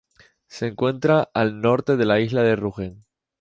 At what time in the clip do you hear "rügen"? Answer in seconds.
2.55-3.05